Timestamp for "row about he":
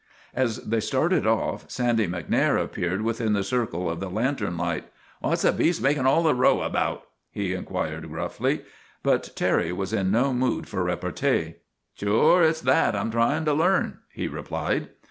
6.33-7.53